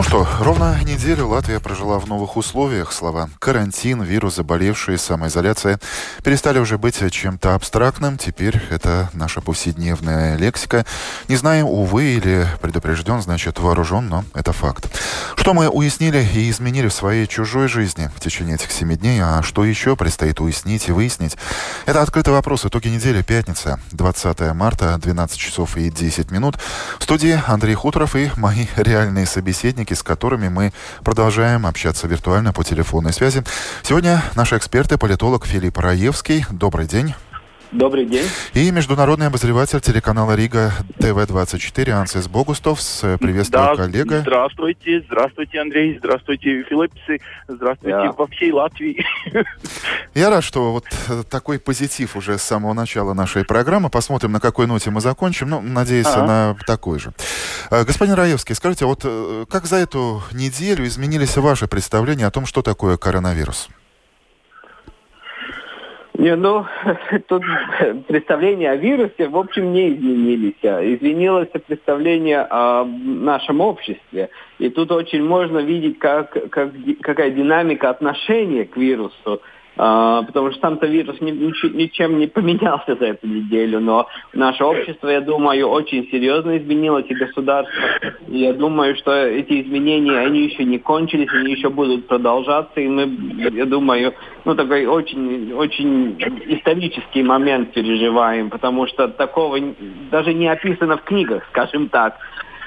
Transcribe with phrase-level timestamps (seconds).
[0.00, 2.90] Ну что, ровно неделю Латвия прожила в новых условиях.
[2.90, 5.78] Слова «карантин», «вирус», «заболевшие», «самоизоляция»
[6.24, 8.16] перестали уже быть чем-то абстрактным.
[8.16, 10.86] Теперь это наша повседневная лексика.
[11.28, 14.88] Не знаю, увы, или предупрежден, значит вооружен, но это факт.
[15.36, 19.42] Что мы уяснили и изменили в своей чужой жизни в течение этих семи дней, а
[19.42, 21.36] что еще предстоит уяснить и выяснить?
[21.84, 22.64] Это «Открытый вопрос».
[22.64, 23.20] Итоги недели.
[23.20, 26.56] Пятница, 20 марта, 12 часов и 10 минут.
[26.98, 30.72] В студии Андрей Хуторов и мои реальные собеседники собеседники, с которыми мы
[31.04, 33.42] продолжаем общаться виртуально по телефонной связи.
[33.82, 36.46] Сегодня наши эксперты, политолог Филипп Раевский.
[36.50, 37.14] Добрый день.
[37.72, 38.26] Добрый день.
[38.54, 42.80] И международный обозреватель телеканала Рига ТВ-24 Ансис Богустов.
[43.20, 44.20] Приветствую, да, коллега.
[44.20, 48.12] Здравствуйте, здравствуйте, Андрей, здравствуйте, Филиппсы, здравствуйте да.
[48.12, 49.04] во всей Латвии.
[50.14, 53.88] Я рад, что вот э, такой позитив уже с самого начала нашей программы.
[53.88, 55.50] Посмотрим, на какой ноте мы закончим.
[55.50, 56.26] Ну, надеюсь, ага.
[56.26, 57.12] на такой же.
[57.70, 62.46] Э, господин Раевский, скажите, вот э, как за эту неделю изменились ваши представления о том,
[62.46, 63.68] что такое коронавирус?
[66.20, 66.66] Не, ну,
[67.28, 67.42] тут
[68.06, 70.54] представления о вирусе, в общем, не изменились.
[70.62, 74.28] Изменилось представление о нашем обществе.
[74.58, 79.40] И тут очень можно видеть, как, как, какая динамика отношения к вирусу
[79.76, 85.20] потому что сам-то вирус ни, ничем не поменялся за эту неделю, но наше общество, я
[85.20, 87.74] думаю, очень серьезно изменилось, и государство.
[88.28, 92.88] И я думаю, что эти изменения, они еще не кончились, они еще будут продолжаться, и
[92.88, 93.08] мы,
[93.52, 96.16] я думаю, ну, такой очень, очень
[96.46, 99.58] исторический момент переживаем, потому что такого
[100.10, 102.16] даже не описано в книгах, скажем так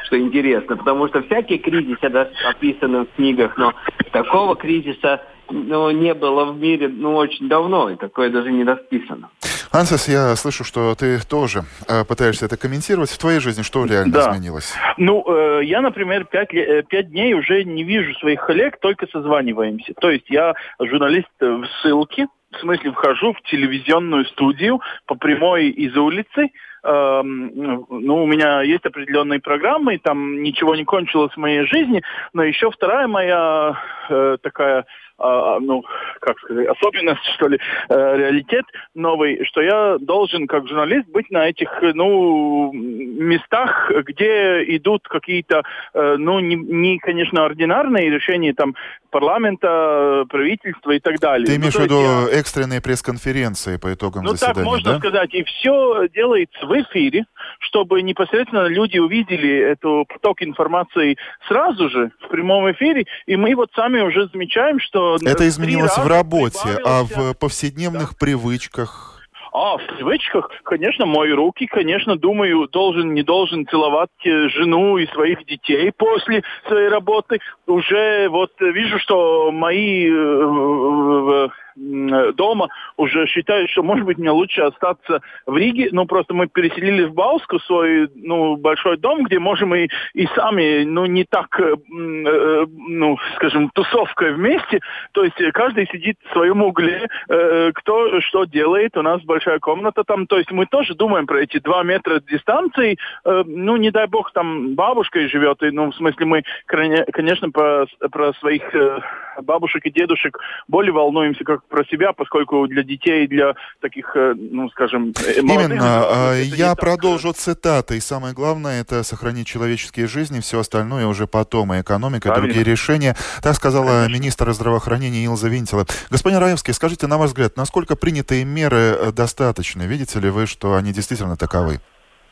[0.03, 3.73] что интересно, потому что всякие кризисы описаны в книгах, но
[4.11, 9.29] такого кризиса ну, не было в мире ну, очень давно, и такое даже не расписано.
[9.71, 13.09] Ансес, я слышу, что ты тоже э, пытаешься это комментировать.
[13.09, 14.31] В твоей жизни что реально да.
[14.31, 14.73] изменилось?
[14.97, 19.93] Ну, э, я, например, пять, э, пять дней уже не вижу своих коллег, только созваниваемся.
[19.99, 25.97] То есть я журналист в ссылке, в смысле вхожу в телевизионную студию по прямой из
[25.97, 26.49] улицы,
[26.83, 32.01] ну, у меня есть определенные программы, там ничего не кончилось в моей жизни,
[32.33, 33.79] но еще вторая моя
[34.09, 34.85] э, такая
[35.23, 35.83] а, ну,
[36.19, 41.47] как сказать, особенность, что ли, э, реалитет новый, что я должен, как журналист, быть на
[41.47, 45.63] этих, ну, местах, где идут какие-то,
[45.93, 48.75] э, ну, не, не, конечно, ординарные решения, там,
[49.13, 51.45] парламента, правительства и так далее.
[51.45, 52.39] Ты имеешь ну, в виду я...
[52.39, 54.97] экстренные пресс-конференции по итогам ну, заседания, Ну, так можно да?
[54.97, 55.33] сказать.
[55.35, 57.25] И все делается в эфире,
[57.59, 61.17] чтобы непосредственно люди увидели эту поток информации
[61.47, 63.05] сразу же в прямом эфире.
[63.27, 65.12] И мы вот сами уже замечаем, что...
[65.21, 68.17] Это изменилось в работе, а в повседневных да.
[68.19, 69.13] привычках
[69.55, 75.05] а, в привычках, конечно, мои руки, конечно, думаю, должен, не должен целовать э, жену и
[75.05, 77.39] своих детей после своей работы.
[77.67, 85.21] Уже вот вижу, что мои э, дома уже считают, что, может быть, мне лучше остаться
[85.45, 85.89] в Риге.
[85.91, 90.83] Ну, просто мы переселились в Бауску, свой, ну, большой дом, где можем и, и сами,
[90.83, 94.79] ну, не так, э, э, ну, скажем, тусовкой вместе.
[95.11, 98.97] То есть каждый сидит в своем угле, э, кто что делает.
[98.97, 100.27] У нас большая комната там.
[100.27, 102.97] То есть мы тоже думаем про эти два метра дистанции.
[103.25, 105.61] Э, ну, не дай бог, там бабушка живет.
[105.63, 108.99] И, ну, в смысле, мы, конечно, про, про своих э,
[109.41, 114.69] бабушек и дедушек более волнуемся, как про себя, поскольку для детей, для таких, э, ну,
[114.69, 115.71] скажем, э, молодых...
[115.71, 116.03] Именно.
[116.03, 117.37] А, я продолжу так...
[117.37, 117.97] цитаты.
[117.97, 122.53] И самое главное, это сохранить человеческие жизни, все остальное уже потом, и экономика, Правильно.
[122.53, 123.15] другие решения.
[123.41, 124.13] Так сказала Конечно.
[124.13, 125.85] министр здравоохранения Илза Винтила.
[126.09, 129.83] Господин Раевский, скажите, на ваш взгляд, насколько принятые меры э, достаточны?
[129.83, 131.79] Видите ли вы, что они действительно таковы?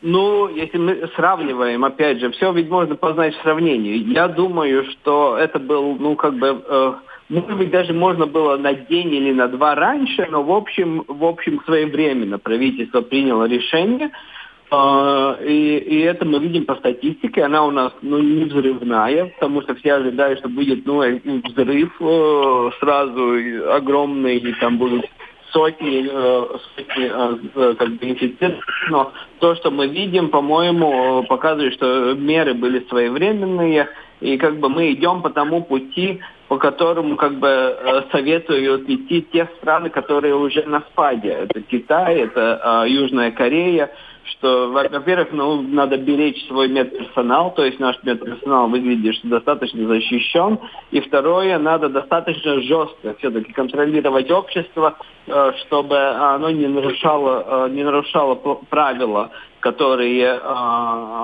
[0.02, 3.98] Ну, если мы сравниваем, опять же, все ведь можно познать в сравнении.
[4.12, 6.94] Я думаю, что это был, ну, как бы, э,
[7.32, 11.24] может быть, даже можно было на день или на два раньше, но в общем, в
[11.24, 14.12] общем своевременно правительство приняло решение,
[14.70, 19.62] э, и, и это мы видим по статистике, она у нас ну, не взрывная, потому
[19.62, 21.00] что все ожидают, что будет ну,
[21.46, 25.06] взрыв э, сразу огромный, и там будут
[25.54, 31.74] сотни, э, сотни э, э, как бы инфицированных, но то, что мы видим, по-моему, показывает,
[31.76, 33.88] что меры были своевременные,
[34.20, 36.20] и как бы мы идем по тому пути,
[36.52, 41.30] по которому как бы э, советуют идти те страны, которые уже на спаде.
[41.30, 43.90] Это Китай, это э, Южная Корея,
[44.26, 50.60] что, во-первых, ну, надо беречь свой медперсонал, то есть наш медперсонал выглядит, что достаточно защищен.
[50.92, 54.98] И второе, надо достаточно жестко все-таки контролировать общество,
[55.28, 58.36] э, чтобы оно не нарушало, э, не нарушало
[58.70, 59.32] правила
[59.62, 60.40] которые э,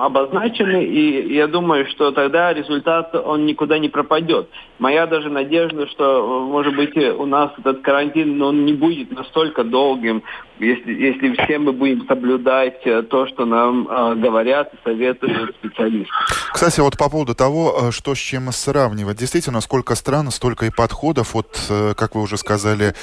[0.04, 4.48] обозначены, и я думаю, что тогда результат, он никуда не пропадет.
[4.78, 10.22] Моя даже надежда, что, может быть, у нас этот карантин, он не будет настолько долгим,
[10.58, 16.12] если, если все мы будем соблюдать то, что нам э, говорят и советуют специалисты.
[16.52, 19.18] Кстати, вот по поводу того, э, что с чем сравнивать.
[19.18, 22.94] Действительно, сколько стран, столько и подходов от, э, как вы уже сказали,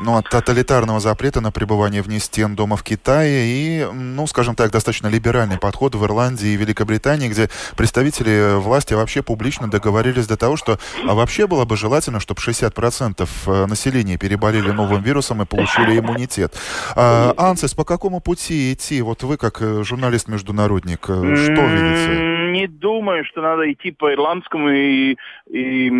[0.00, 4.70] ну, от тоталитарного запрета на пребывание вне стен дома в Китае и, ну, скажем так,
[4.82, 10.56] достаточно либеральный подход в Ирландии и Великобритании, где представители власти вообще публично договорились до того,
[10.56, 16.00] что а вообще было бы желательно, чтобы 60% э, населения переболели новым вирусом и получили
[16.00, 16.52] иммунитет.
[16.96, 19.02] А, Ансес, по какому пути идти?
[19.02, 22.32] Вот вы, как э, журналист-международник, э, что видите?
[22.52, 25.16] Не думаю, что надо идти по ирландскому и,
[25.48, 25.90] и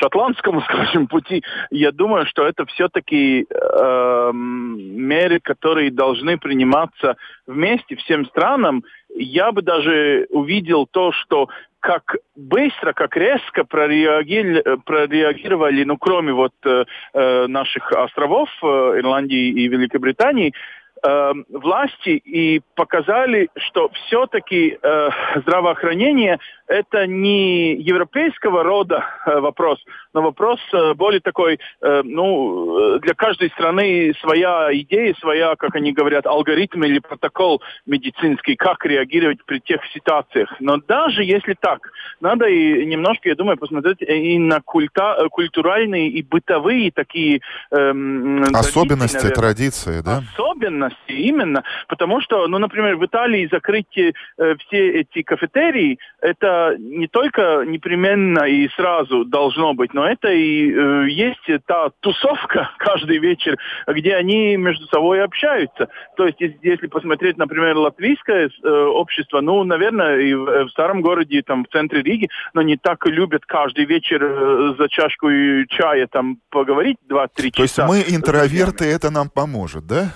[0.00, 1.42] шотландскому, скажем, пути.
[1.70, 7.16] Я думаю, что это все-таки э, меры, которые должны приниматься
[7.46, 8.84] вместе всем странам.
[9.14, 11.48] Я бы даже увидел то, что
[11.80, 19.48] как быстро, как резко прореагировали, прореагировали ну, кроме вот э, э наших островов, э, Ирландии
[19.48, 20.52] и Великобритании,
[21.02, 26.38] э, власти и показали, что все-таки э, здравоохранение
[26.68, 29.78] это не европейского рода э, вопрос,
[30.14, 35.92] но вопрос э, более такой, э, ну, для каждой страны своя идея, своя, как они
[35.92, 40.54] говорят, алгоритм или протокол медицинский, как реагировать при тех ситуациях.
[40.60, 46.22] Но даже если так, надо и немножко, я думаю, посмотреть и на культа, культуральные и
[46.22, 50.22] бытовые такие эм, особенности, традиции, традиции, да?
[50.32, 57.06] Особенности, именно, потому что, ну, например, в Италии закрыть э, все эти кафетерии, это не
[57.08, 63.56] только непременно и сразу должно быть, но это и э, есть та тусовка каждый вечер,
[63.86, 65.88] где они между собой общаются.
[66.16, 71.02] То есть, если посмотреть, например, латвийское э, общество, ну, наверное, и в, э, в старом
[71.02, 75.28] городе, там, в центре Риги, но не так любят каждый вечер э, за чашку
[75.68, 77.52] чая там поговорить 2-3 часа.
[77.52, 80.12] То есть мы интроверты, это нам поможет, да?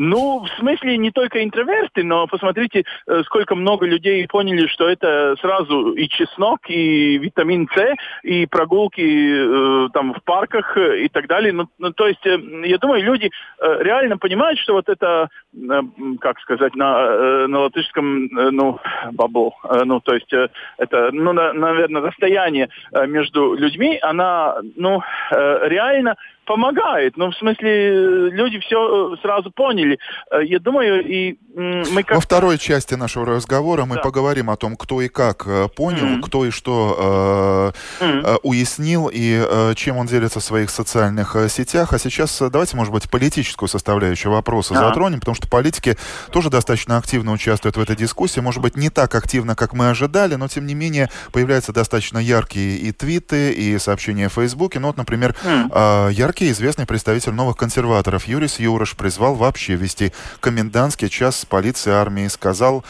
[0.00, 5.34] Ну, в смысле, не только интроверты, но посмотрите, э, сколько много людей поняли, что это
[5.40, 11.26] сразу и чеснок, и витамин С, и прогулки э, там в парках э, и так
[11.26, 11.52] далее.
[11.52, 13.28] Ну, ну, то есть, э, я думаю, люди
[13.60, 15.80] э, реально понимают, что вот это, э,
[16.20, 18.78] как сказать, на, э, на латышском, э, ну,
[19.10, 24.58] бабл, э, ну, то есть, э, это, ну, на, наверное, расстояние э, между людьми, она,
[24.76, 25.02] ну,
[25.32, 26.14] э, реально
[26.48, 27.16] помогает.
[27.18, 29.98] Ну, в смысле, люди все э, сразу поняли.
[30.30, 32.16] Э, я думаю, и мы как...
[32.16, 34.00] Во второй части нашего разговора мы да.
[34.00, 36.22] поговорим о том, кто и как э, понял, mm-hmm.
[36.22, 38.38] кто и что э, mm-hmm.
[38.44, 41.92] уяснил и э, чем он делится в своих социальных сетях.
[41.92, 45.96] А сейчас давайте, может быть, политическую составляющую вопроса а затронем, потому что политики
[46.32, 48.40] тоже достаточно активно участвуют в этой дискуссии.
[48.40, 52.78] Может быть, не так активно, как мы ожидали, но, тем не менее, появляются достаточно яркие
[52.78, 54.78] и твиты, и сообщения в Фейсбуке.
[54.78, 56.12] Ну, вот, например, mm-hmm.
[56.12, 61.96] яркий Яркий известный представитель новых консерваторов Юрис Юрош призвал вообще вести комендантский час с полицией
[61.96, 62.28] армии.
[62.28, 62.84] Сказал,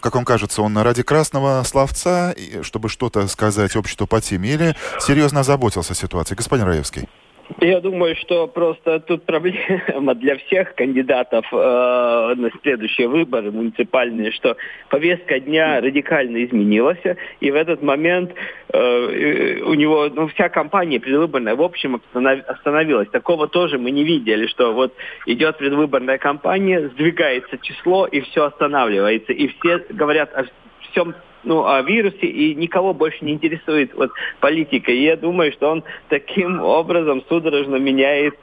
[0.00, 5.40] как вам кажется, он ради красного словца, чтобы что-то сказать обществу по теме, или серьезно
[5.40, 6.36] озаботился ситуацией?
[6.36, 7.08] Господин Раевский.
[7.60, 14.56] Я думаю, что просто тут проблема для всех кандидатов э, на следующие выборы муниципальные, что
[14.88, 17.02] повестка дня радикально изменилась,
[17.40, 18.32] и в этот момент
[18.72, 22.00] э, у него ну, вся кампания предвыборная в общем
[22.46, 23.08] остановилась.
[23.10, 24.94] Такого тоже мы не видели, что вот
[25.26, 30.44] идет предвыборная кампания, сдвигается число, и все останавливается, и все говорят о
[30.90, 34.92] всем ну, о вирусе, и никого больше не интересует вот, политика.
[34.92, 38.34] И я думаю, что он таким образом судорожно меняет,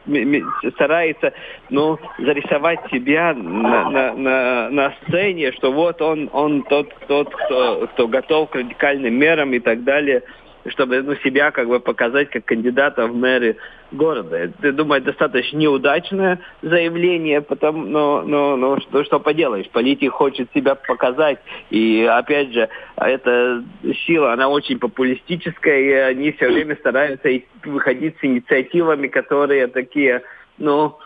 [0.74, 1.34] старается
[1.70, 7.88] ну, зарисовать себя на, на, на, на сцене, что вот он, он тот, тот кто,
[7.88, 10.24] кто готов к радикальным мерам и так далее
[10.70, 13.58] чтобы ну, себя как бы показать как кандидата в мэры
[13.92, 14.52] города.
[14.62, 20.76] Я думаю, достаточно неудачное заявление, потому, но, но, но что, что поделаешь, политик хочет себя
[20.76, 23.64] показать, и опять же, эта
[24.06, 27.30] сила, она очень популистическая, и они все время стараются
[27.64, 30.24] выходить с инициативами, которые такие,
[30.58, 30.98] ну,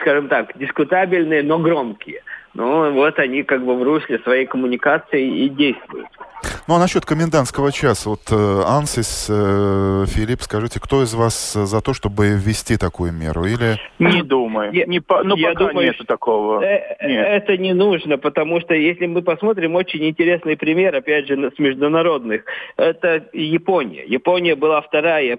[0.00, 2.22] скажем так, дискутабельные, но громкие.
[2.54, 6.08] Ну, вот они как бы в русле своей коммуникации и действуют.
[6.68, 11.80] Ну а насчет комендантского часа, вот э, Ансис, э, Филипп, скажите, кто из вас за
[11.80, 13.44] то, чтобы ввести такую меру?
[13.44, 13.78] Или...
[14.00, 14.72] Не думаю.
[14.72, 16.60] Я, не по, ну, я пока думаю, нету такого.
[16.64, 17.24] Э, Нет.
[17.24, 22.42] Это не нужно, потому что если мы посмотрим очень интересный пример, опять же, с международных,
[22.76, 24.04] это Япония.
[24.04, 25.38] Япония была вторая,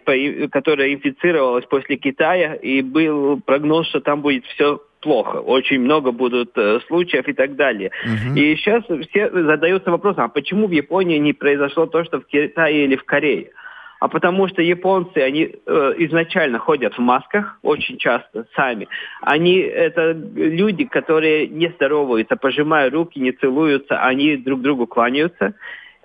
[0.49, 5.37] которая инфицировалась после Китая, и был прогноз, что там будет все плохо.
[5.37, 7.91] Очень много будут э, случаев и так далее.
[8.03, 8.35] Угу.
[8.37, 12.85] И сейчас все задаются вопросом, а почему в Японии не произошло то, что в Китае
[12.85, 13.51] или в Корее?
[13.99, 18.87] А потому что японцы, они э, изначально ходят в масках, очень часто сами.
[19.21, 25.55] Они, это люди, которые не здороваются, пожимая руки, не целуются, они друг другу кланяются.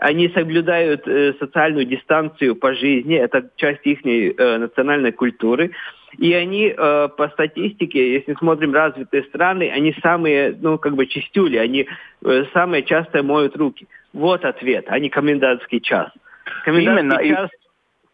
[0.02, 5.70] Они соблюдают э, социальную дистанцию по жизни, это часть их э, национальной культуры.
[6.18, 11.56] И они э, по статистике, если смотрим развитые страны, они самые, ну, как бы чистюли,
[11.56, 11.86] они
[12.24, 13.86] э, самые часто моют руки.
[14.12, 16.10] Вот ответ, а не комендантский час.
[16.64, 17.36] Комендантский Именно.
[17.36, 17.50] час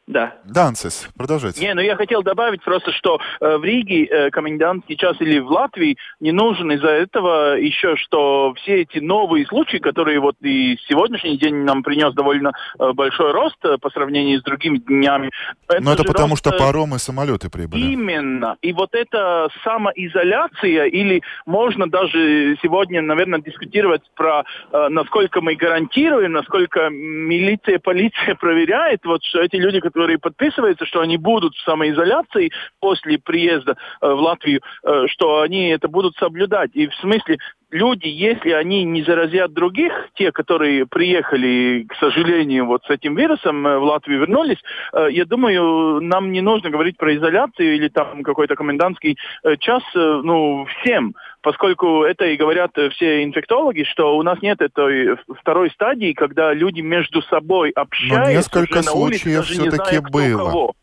[0.08, 0.36] да.
[0.44, 1.60] Дансис, продолжайте.
[1.60, 5.50] Не, ну я хотел добавить просто, что э, в Риге э, комендантский час или в
[5.50, 11.36] Латвии не нужен из-за этого еще, что все эти новые случаи, которые вот и сегодняшний
[11.36, 15.30] день нам принес довольно э, большой рост э, по сравнению с другими днями.
[15.78, 17.78] Но это потому, рост, что э, паромы и самолеты прибыли.
[17.92, 18.56] Именно.
[18.62, 26.32] И вот эта самоизоляция, или можно даже сегодня, наверное, дискутировать про э, насколько мы гарантируем,
[26.32, 31.64] насколько милиция, полиция проверяет, вот что эти люди, которые которые подписываются, что они будут в
[31.64, 36.70] самоизоляции после приезда э, в Латвию, э, что они это будут соблюдать.
[36.74, 37.38] И в смысле,
[37.70, 43.66] люди, если они не заразят других, те, которые приехали, к сожалению, вот с этим вирусом
[43.66, 44.58] э, в Латвию вернулись,
[44.92, 49.82] э, я думаю, нам не нужно говорить про изоляцию или там какой-то комендантский э, час,
[49.94, 56.12] ну, всем, поскольку это и говорят все инфектологи, что у нас нет этой второй стадии,
[56.12, 58.30] когда люди между собой общаются.
[58.30, 60.38] Но несколько случаев все-таки было.
[60.38, 60.74] Кого.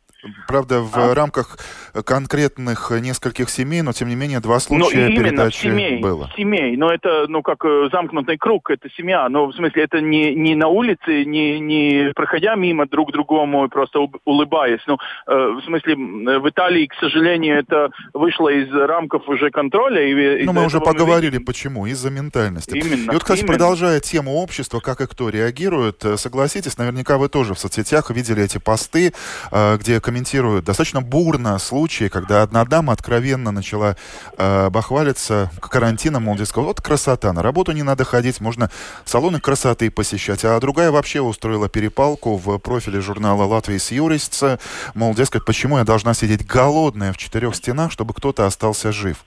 [0.47, 1.13] Правда, в а?
[1.13, 1.57] рамках
[2.05, 6.29] конкретных нескольких семей, но тем не менее два случая ну, передачи семей, было.
[6.35, 10.35] Семей, но это, ну, как э, замкнутый круг, это семья, но в смысле это не,
[10.35, 14.81] не на улице, не, не проходя мимо друг другому и просто улыбаясь.
[14.87, 20.05] Ну, э, в смысле, в Италии, к сожалению, это вышло из рамков уже контроля.
[20.05, 21.45] И, ну, мы уже поговорили, видим...
[21.45, 22.77] почему, из-за ментальности.
[22.77, 23.11] Именно.
[23.11, 23.53] И вот, кстати, именно.
[23.53, 28.43] продолжая тему общества, как и кто реагирует, э, согласитесь, наверняка вы тоже в соцсетях видели
[28.43, 29.13] эти посты,
[29.51, 33.97] где комментируют достаточно бурно случаи, когда одна дама откровенно начала
[34.37, 38.71] э, бахвалиться карантином, мол, дескать, вот красота, на работу не надо ходить, можно
[39.03, 44.57] салоны красоты посещать, а другая вообще устроила перепалку в профиле журнала «Латвия с юриста»,
[44.93, 49.25] мол, дескать, почему я должна сидеть голодная в четырех стенах, чтобы кто-то остался жив.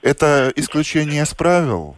[0.00, 1.94] Это исключение из правил?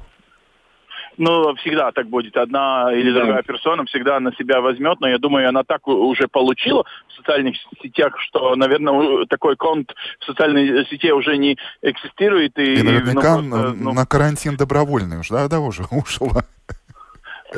[1.18, 2.36] Ну, всегда так будет.
[2.36, 3.20] Одна или да.
[3.20, 7.56] другая персона всегда на себя возьмет, но я думаю, она так уже получила в социальных
[7.82, 12.58] сетях, что, наверное, такой конт в социальной сети уже не экзистирует.
[12.58, 13.92] И, и наверняка ну, просто, ну...
[13.92, 16.44] на карантин добровольный уже, да, да, уже ушла.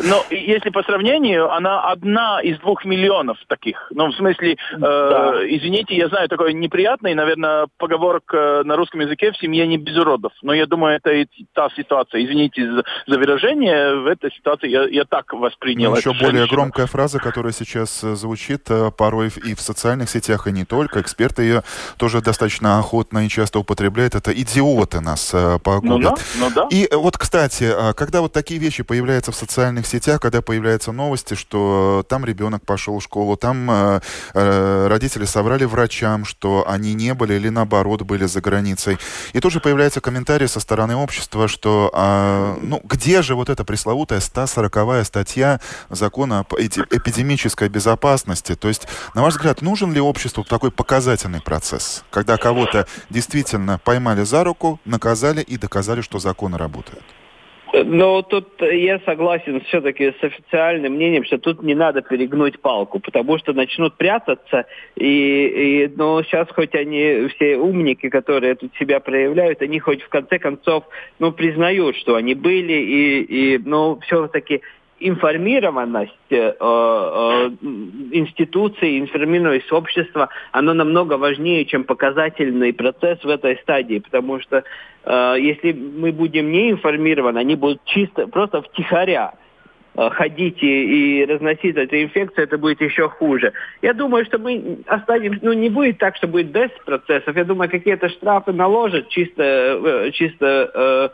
[0.03, 3.87] Но если по сравнению, она одна из двух миллионов таких.
[3.91, 5.41] Ну, в смысле, э, да.
[5.47, 9.97] извините, я знаю такой неприятный, наверное, поговорок э, на русском языке в семье не без
[9.97, 10.33] уродов.
[10.43, 12.25] Но я думаю, это и та ситуация.
[12.25, 15.91] Извините за, за выражение, в этой ситуации я, я так воспринял.
[15.91, 16.57] Ну, еще более женщину.
[16.57, 21.01] громкая фраза, которая сейчас э, звучит э, порой и в социальных сетях, и не только.
[21.01, 21.63] Эксперты ее
[21.99, 24.15] тоже достаточно охотно и часто употребляют.
[24.15, 25.83] Это идиоты нас погубят.
[25.85, 26.69] Ну да, ну да.
[26.71, 31.35] И вот, кстати, когда вот такие вещи появляются в социальных социальных сетях, когда появляются новости,
[31.35, 34.00] что там ребенок пошел в школу, там э,
[34.35, 38.99] э, родители соврали врачам, что они не были или наоборот были за границей.
[39.35, 44.21] И тоже появляются комментарии со стороны общества, что э, ну где же вот эта пресловутая
[44.21, 45.61] 140-я статья
[45.91, 48.55] закона о эпидемической безопасности?
[48.55, 54.25] То есть, на ваш взгляд, нужен ли обществу такой показательный процесс, когда кого-то действительно поймали
[54.25, 57.05] за руку, наказали и доказали, что законы работают?
[57.83, 63.37] Но тут я согласен все-таки с официальным мнением, что тут не надо перегнуть палку, потому
[63.38, 69.61] что начнут прятаться, и, и ну, сейчас хоть они все умники, которые тут себя проявляют,
[69.61, 70.85] они хоть в конце концов
[71.19, 74.62] ну, признают, что они были, и, и ну, все-таки
[75.01, 77.51] информированность э, э,
[78.13, 84.63] институций, информированность общества, оно намного важнее, чем показательный процесс в этой стадии, потому что
[85.05, 89.35] э, если мы будем не информированы, они будут чисто, просто втихаря
[89.97, 93.53] э, ходить и, и разносить эту инфекцию, это будет еще хуже.
[93.83, 97.37] Я думаю, что мы оставим, ну не будет так, что будет без процессов.
[97.37, 101.09] Я думаю, какие-то штрафы наложат чисто, э, чисто э,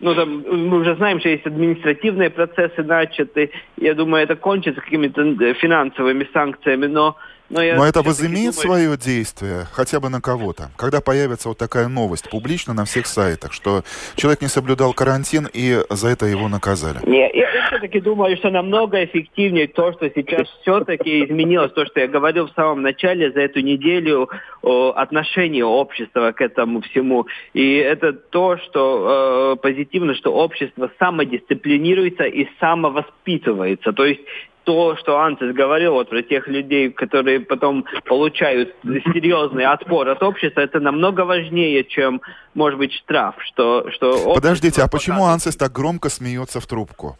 [0.00, 3.50] ну, там, мы уже знаем, что есть административные процессы начаты.
[3.76, 7.16] Я думаю, это кончится какими-то э, финансовыми санкциями, но
[7.50, 8.88] но, я Но это возымеет думаю...
[8.88, 10.70] свое действие хотя бы на кого-то.
[10.76, 13.82] Когда появится вот такая новость публично на всех сайтах, что
[14.16, 16.98] человек не соблюдал карантин и за это его наказали.
[17.06, 22.00] Нет, я, я все-таки думаю, что намного эффективнее то, что сейчас все-таки изменилось, то, что
[22.00, 24.28] я говорил в самом начале за эту неделю
[24.62, 27.26] о отношении общества к этому всему.
[27.54, 33.92] И это то, что э, позитивно, что общество самодисциплинируется и самовоспитывается.
[33.92, 34.20] То есть
[34.68, 38.74] то, что Антис говорил вот про тех людей, которые потом получают
[39.14, 42.20] серьезный отпор от общества, это намного важнее, чем,
[42.52, 43.34] может быть, штраф.
[43.38, 47.16] Что, что Подождите, а почему Ансис так громко смеется в трубку?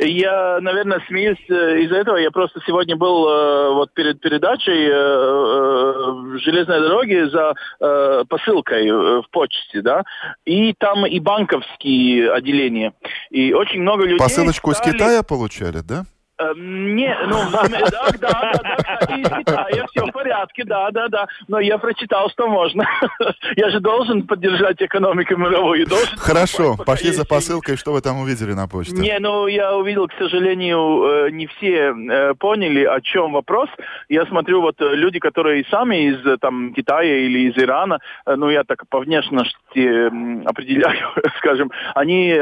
[0.00, 2.16] Я, наверное, смеюсь э, из-за этого.
[2.16, 7.54] Я просто сегодня был э, вот перед передачей э, в железной дороге за
[8.28, 10.02] посылкой в почте, да,
[10.44, 12.92] и там и банковские отделения.
[13.30, 14.18] И очень много людей...
[14.18, 14.88] Посылочку стали...
[14.88, 16.02] из Китая получали, да?
[16.40, 21.26] Эм, не, ну, да, да, да, да, из Китая, все в порядке, да, да, да.
[21.48, 22.88] Но я прочитал, что можно.
[23.56, 25.86] Я же должен поддержать экономику мировую.
[25.86, 28.94] Должен Хорошо, пошли за посылкой, что вы там увидели на почте?
[28.94, 33.68] Не, ну, я увидел, к сожалению, э, не все э, поняли, о чем вопрос.
[34.08, 38.62] Я смотрю, вот э, люди, которые сами из там Китая или из Ирана, ну, я
[38.62, 40.06] так по внешности
[40.46, 42.34] определяю, скажем, они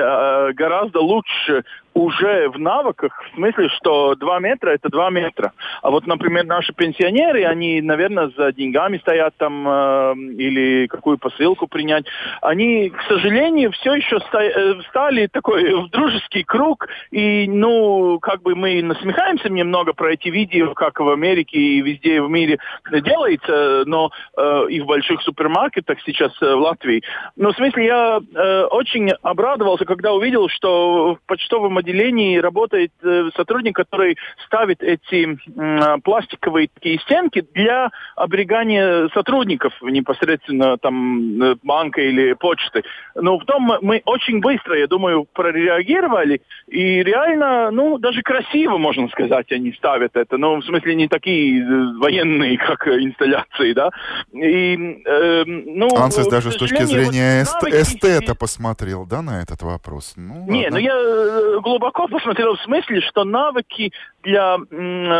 [0.54, 1.64] гораздо лучше
[1.96, 5.52] уже в навыках, в смысле, что 2 метра это 2 метра.
[5.82, 11.66] А вот, например, наши пенсионеры, они, наверное, за деньгами стоят там э, или какую посылку
[11.66, 12.06] принять.
[12.42, 16.88] Они, к сожалению, все еще э, стали такой в дружеский круг.
[17.10, 22.20] И, ну, как бы мы насмехаемся немного про эти видео, как в Америке и везде
[22.22, 22.58] в мире
[22.90, 27.02] делается, но э, и в больших супермаркетах сейчас э, в Латвии.
[27.36, 33.30] Но, в смысле, я э, очень обрадовался, когда увидел, что в почтовом отделении работает э,
[33.36, 34.16] сотрудник, который
[34.46, 42.82] ставит эти э, пластиковые такие стенки для оберегания сотрудников непосредственно там э, банка или почты.
[43.14, 49.52] Но потом мы очень быстро, я думаю, прореагировали, и реально, ну, даже красиво, можно сказать,
[49.52, 50.38] они ставят это.
[50.38, 53.90] Ну, в смысле, не такие э, военные, как инсталляции, да.
[54.32, 60.14] И, э, ну, Ансес даже с точки зрения вот, эстета посмотрел, да, на этот вопрос?
[60.16, 63.24] Ну, не, ну я э, глубоко посмотрел в смысле, что
[63.66, 64.56] навыки для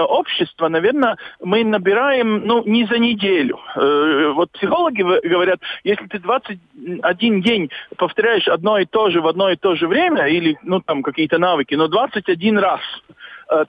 [0.07, 3.61] общества, наверное, мы набираем, ну, не за неделю.
[3.77, 9.51] Э, вот психологи говорят, если ты 21 день повторяешь одно и то же в одно
[9.51, 12.81] и то же время, или, ну, там, какие-то навыки, но 21 раз–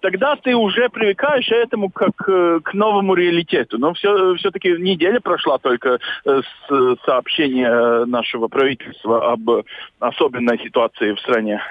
[0.02, 3.78] тогда ты уже привыкаешь этому как э, к новому реалитету.
[3.78, 9.50] Но все, все-таки неделя прошла только э, с сообщения нашего правительства об
[10.00, 11.62] особенной ситуации в стране.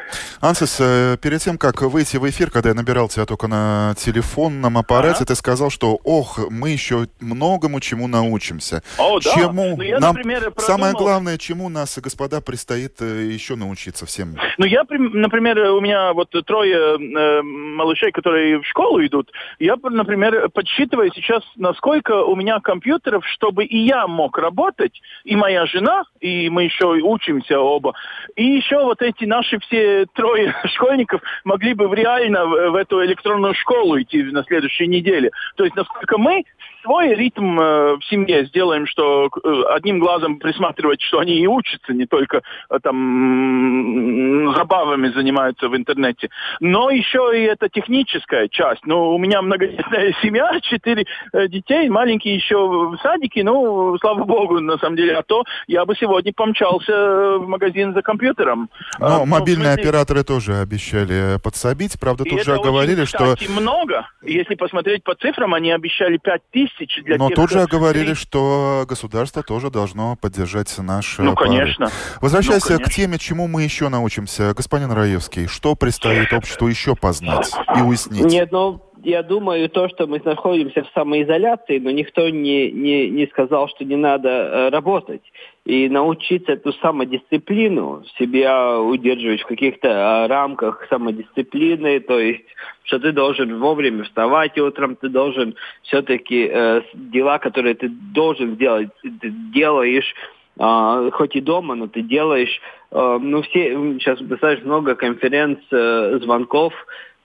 [0.41, 0.77] Ансис,
[1.21, 5.27] перед тем, как выйти в эфир, когда я набирал тебя только на телефонном аппарате, ага.
[5.27, 8.83] ты сказал, что, ох, мы еще многому чему научимся.
[8.99, 9.31] О, да.
[9.35, 10.15] Чему ну, я, нам...
[10.15, 10.67] например, продумал...
[10.67, 14.37] Самое главное, чему нас, господа, предстоит еще научиться всем?
[14.59, 19.77] Ну, я, например, у меня вот трое э, малышей малышей, которые в школу идут, я,
[19.83, 26.05] например, подсчитываю сейчас, насколько у меня компьютеров, чтобы и я мог работать, и моя жена,
[26.21, 27.95] и мы еще учимся оба,
[28.37, 34.01] и еще вот эти наши все трое школьников могли бы реально в, эту электронную школу
[34.01, 35.31] идти на следующей неделе.
[35.57, 36.45] То есть насколько мы
[36.87, 41.93] свой ритм э, в семье сделаем, что э, одним глазом присматривать, что они и учатся,
[41.93, 46.29] не только э, там забавами занимаются в интернете,
[46.61, 48.87] но еще и это техническая часть.
[48.87, 51.07] Ну, у меня многодетная семья, четыре
[51.49, 55.97] детей, маленькие еще в садике, ну, слава богу, на самом деле, а то я бы
[55.97, 58.71] сегодня помчался в магазин за компьютером.
[59.01, 59.83] Но а, ну, мобильные смысле...
[59.83, 63.35] операторы тоже обещали подсобить, правда, тут и же говорили, что...
[63.49, 64.09] много.
[64.23, 68.15] Если посмотреть по цифрам, они обещали 5 тысяч тысяч для Но тех, тут же говорили,
[68.15, 71.91] что государство тоже должно поддержать наш Ну, конечно.
[72.21, 72.91] Возвращаясь ну, конечно.
[72.91, 78.25] к теме, чему мы еще научимся, господин Раевский, что предстоит обществу еще познать и уяснить?
[78.25, 83.27] Нет, ну, я думаю, то, что мы находимся в самоизоляции, но никто не, не, не
[83.29, 85.23] сказал, что не надо э, работать.
[85.65, 92.45] И научиться эту самодисциплину, себя удерживать в каких-то э, рамках самодисциплины, то есть,
[92.83, 98.89] что ты должен вовремя вставать утром, ты должен все-таки э, дела, которые ты должен сделать,
[99.03, 100.13] ты делаешь
[100.59, 106.19] Uh, хоть и дома, но ты делаешь, uh, ну все, сейчас достаточно много конференц, uh,
[106.23, 106.73] звонков,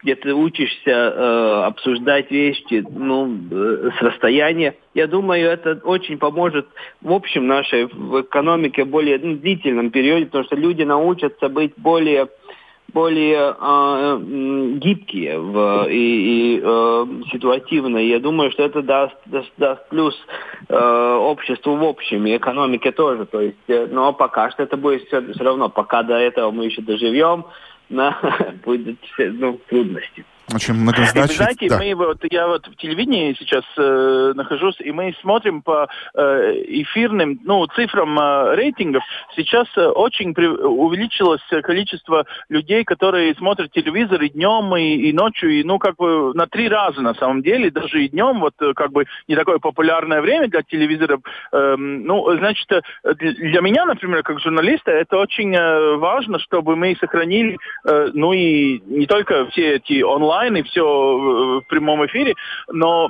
[0.03, 4.75] где ты учишься э, обсуждать вещи ну, э, с расстояния.
[4.93, 6.67] Я думаю, это очень поможет
[7.01, 12.27] в общем нашей в экономике более ну, длительном периоде, потому что люди научатся быть более
[12.93, 14.19] более э,
[14.81, 18.09] гибкие в, и, и э, ситуативные.
[18.09, 20.15] Я думаю, что это даст, даст, даст плюс
[20.67, 23.25] э, обществу в общем и экономике тоже.
[23.25, 26.65] То есть, э, но пока что это будет все, все равно, пока до этого мы
[26.65, 27.45] еще доживем,
[27.91, 30.25] на, будет ну, трудности.
[30.53, 31.21] Очень многозначно.
[31.21, 31.77] Вы знаете, да.
[31.77, 36.19] мы вот, я вот в телевидении сейчас э, нахожусь, и мы смотрим по э,
[36.67, 39.03] эфирным ну, цифрам э, рейтингов.
[39.35, 45.51] Сейчас э, очень при, увеличилось количество людей, которые смотрят телевизор и днем, и, и ночью,
[45.51, 48.73] и ну как бы на три раза на самом деле, даже и днем, вот э,
[48.73, 51.19] как бы не такое популярное время для телевизора.
[51.51, 52.81] Э, ну, значит, э,
[53.15, 58.79] для меня, например, как журналиста, это очень э, важно, чтобы мы сохранили, э, ну и
[58.85, 62.35] не только все эти онлайн онлайн и все э, в прямом эфире,
[62.71, 63.09] но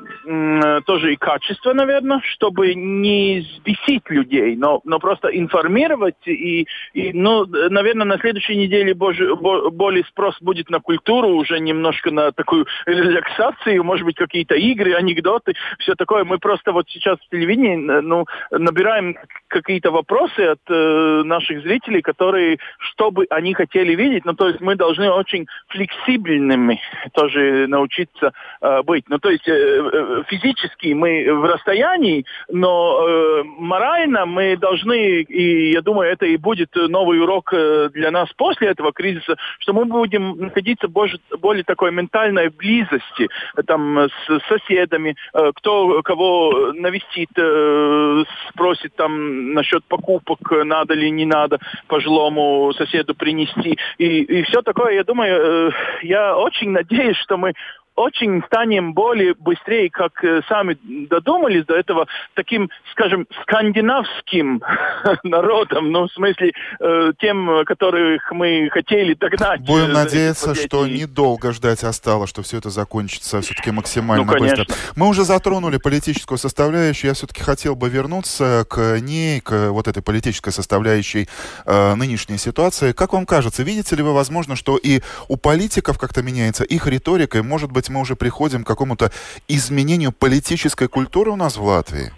[0.86, 7.46] тоже и качество, наверное, чтобы не сбесить людей, но, но просто информировать и, и, ну,
[7.46, 13.84] наверное, на следующей неделе боже, более спрос будет на культуру, уже немножко на такую релаксацию,
[13.84, 16.24] может быть, какие-то игры, анекдоты, все такое.
[16.24, 19.16] Мы просто вот сейчас в телевидении, ну, набираем
[19.52, 24.62] какие-то вопросы от э, наших зрителей, которые, что бы они хотели видеть, ну, то есть
[24.62, 26.82] мы должны очень флексибельными
[27.14, 29.04] тоже научиться э, быть.
[29.10, 35.72] Ну, то есть э, э, физически мы в расстоянии, но э, морально мы должны, и
[35.72, 39.86] я думаю, это и будет новый урок э, для нас после этого кризиса, что мы
[39.86, 43.28] будем находиться больше, более такой ментальной близости
[43.68, 51.26] там с соседями, э, кто кого навестит, э, спросит там насчет покупок, надо ли не
[51.26, 53.78] надо пожилому соседу принести.
[53.98, 55.72] И, и все такое, я думаю, э,
[56.04, 57.54] я очень надеюсь, что мы
[58.02, 64.62] очень станем более быстрее, как э, сами додумались до этого, таким, скажем, скандинавским
[65.24, 69.62] народом, ну, в смысле, э, тем, которых мы хотели догнать.
[69.62, 74.66] Будем э, надеяться, что недолго ждать осталось, что все это закончится все-таки максимально ну, быстро.
[74.96, 80.02] Мы уже затронули политическую составляющую, я все-таки хотел бы вернуться к ней, к вот этой
[80.02, 81.28] политической составляющей
[81.66, 82.94] э, нынешней ситуации.
[82.94, 87.38] Как вам кажется, видите ли вы, возможно, что и у политиков как-то меняется их риторика,
[87.38, 89.12] и, может быть, мы уже приходим к какому-то
[89.48, 92.12] изменению политической культуры у нас в Латвии?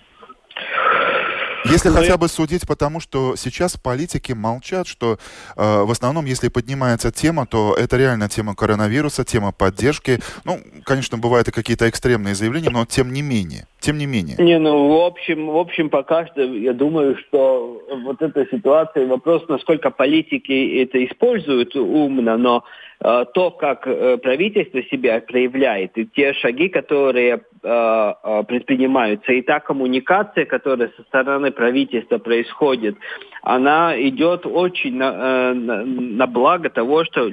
[1.66, 5.18] Если Но ну, хотя бы судить потому, что сейчас политики молчат, что
[5.56, 10.20] э, в основном, если поднимается тема, то это реально тема коронавируса, тема поддержки.
[10.44, 13.66] Ну, конечно, бывают и какие-то экстремные заявления, но тем не менее.
[13.80, 14.36] Тем не менее.
[14.40, 19.44] Не, ну, в общем, в общем, пока что я думаю, что вот эта ситуация, вопрос,
[19.48, 22.64] насколько политики это используют умно, но
[22.99, 28.13] то, как э, правительство себя проявляет, и те шаги, которые э,
[28.47, 32.95] предпринимаются, и та коммуникация, которая со стороны правительства происходит,
[33.41, 37.29] она идет очень на, на, на благо того, что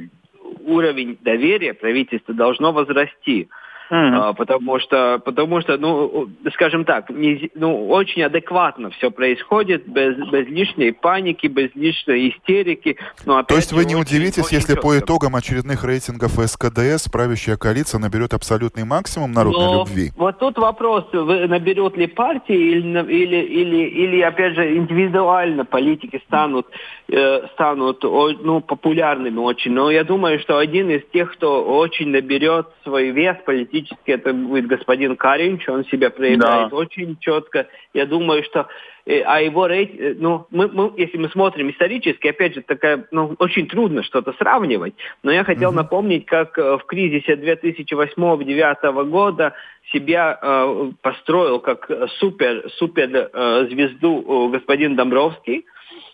[0.67, 3.49] уровень доверия правительства должно возрасти.
[3.91, 4.35] Mm-hmm.
[4.37, 10.47] потому что, потому что, ну, скажем так, не, ну, очень адекватно все происходит, без, без
[10.47, 12.97] лишней паники, без лишней истерики.
[13.27, 14.87] Но, То есть вы не очень, удивитесь, очень если четко.
[14.87, 20.13] по итогам очередных рейтингов СКДС правящая коалиция наберет абсолютный максимум народной Но любви?
[20.17, 26.69] Вот тут вопрос, наберут ли партии или, или, или, или опять же, индивидуально политики станут,
[27.09, 29.73] э, станут ну, популярными очень.
[29.73, 34.33] Но я думаю, что один из тех, кто очень наберет свой вес политический, политически это
[34.33, 36.77] будет господин Каринч, он себя проявляет да.
[36.77, 37.67] очень четко.
[37.95, 38.69] Я думаю, что
[39.07, 43.07] э, а его рейтинг, э, ну, мы, мы, если мы смотрим исторически, опять же, такая,
[43.11, 45.77] ну, очень трудно что-то сравнивать, но я хотел mm-hmm.
[45.77, 49.55] напомнить, как э, в кризисе 2008-2009 года
[49.93, 55.65] себя э, построил как супер, супер э, звезду э, господин Домбровский,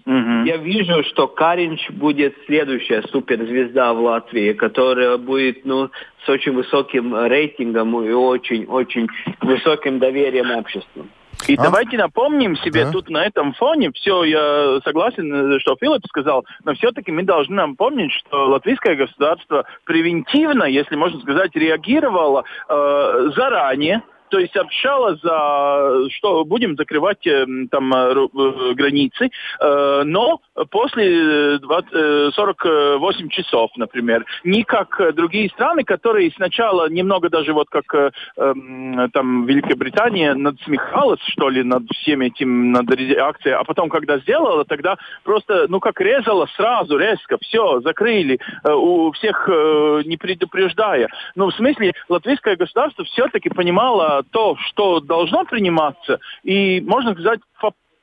[0.07, 0.45] Угу.
[0.45, 5.91] Я вижу, что Каринч будет следующая суперзвезда в Латвии, которая будет ну,
[6.25, 9.09] с очень высоким рейтингом и очень-очень
[9.41, 11.07] высоким доверием общества.
[11.49, 11.63] И а?
[11.63, 12.93] давайте напомним себе да.
[12.93, 18.13] тут на этом фоне, все, я согласен, что Филипп сказал, но все-таки мы должны напомнить,
[18.13, 26.45] что латвийское государство превентивно, если можно сказать, реагировало э, заранее, то есть обещала за что
[26.45, 35.15] будем закрывать э, там э, границы, э, но после 20, 48 часов, например, не как
[35.15, 41.85] другие страны, которые сначала немного даже вот как эм, там Великобритания надсмехалась, что ли, над
[41.93, 47.39] всем этим, над реакцией, а потом, когда сделала, тогда просто, ну, как резала сразу, резко,
[47.41, 51.09] все, закрыли, у всех не предупреждая.
[51.35, 57.41] Ну, в смысле, латвийское государство все-таки понимало то, что должно приниматься, и, можно сказать,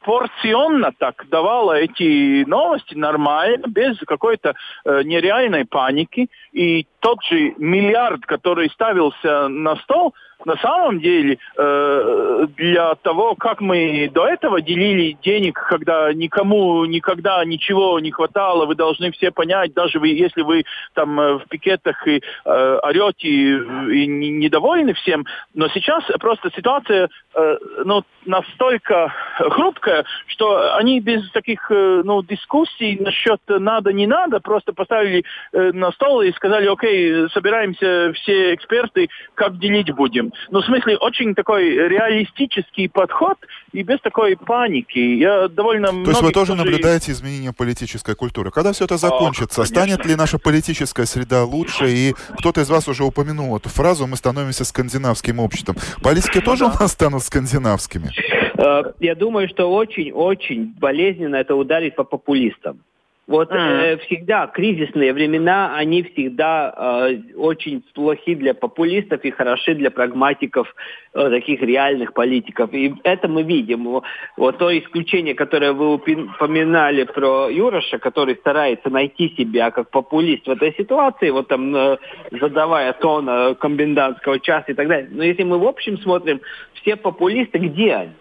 [0.04, 4.54] порционно так давала эти новости нормально, без какой-то
[4.86, 6.30] э, нереальной паники.
[6.52, 10.14] И тот же миллиард, который ставился на стол,
[10.46, 17.44] на самом деле э, для того, как мы до этого делили денег, когда никому никогда
[17.46, 22.08] ничего не хватало, вы должны все понять, даже вы, если вы там э, в пикетах
[22.08, 30.76] и э, орете и недовольны всем, но сейчас просто ситуация э, ну, настолько хрупкая, что
[30.76, 36.22] они без таких э, ну, дискуссий насчет надо, не надо, просто поставили э, на стол
[36.22, 40.33] и сказали, окей, собираемся все эксперты, как делить будем.
[40.52, 43.38] Ну, в смысле, очень такой реалистический подход
[43.72, 45.00] и без такой паники.
[45.00, 48.52] Я довольно То есть вы тоже наблюдаете изменение политической культуры.
[48.52, 51.90] Когда все это закончится, О, станет ли наша политическая среда лучше?
[51.90, 55.76] И кто-то из вас уже упомянул эту фразу, мы становимся скандинавским обществом.
[56.02, 58.12] Политики тоже у нас станут скандинавскими?
[58.58, 62.82] Э, я думаю, что очень-очень болезненно это ударит по популистам.
[63.26, 66.74] Вот э, всегда кризисные времена, они всегда
[67.08, 70.68] э, очень плохи для популистов и хороши для прагматиков,
[71.14, 72.74] э, таких реальных политиков.
[72.74, 74.02] И это мы видим.
[74.36, 80.52] Вот то исключение, которое вы упоминали про Юроша, который старается найти себя как популист в
[80.52, 81.98] этой ситуации, вот там э,
[82.30, 85.08] задавая тон э, комендантского часа и так далее.
[85.10, 86.42] Но если мы в общем смотрим,
[86.74, 88.12] все популисты, где они?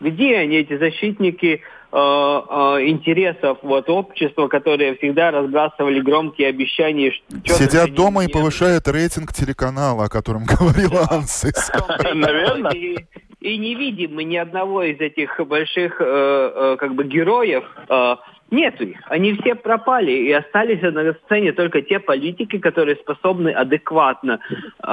[0.00, 1.60] Где они, эти защитники
[1.92, 7.12] интересов вот, общества, которые всегда разбрасывали громкие обещания.
[7.44, 11.70] Сидят дома и повышают рейтинг телеканала, о котором говорила Ансис.
[12.14, 12.72] Наверное.
[12.72, 17.64] И, не видим мы ни одного из этих больших э, как бы героев,
[18.50, 18.98] нет их.
[19.06, 24.86] Они все пропали, и остались на сцене только те политики, которые способны адекватно э,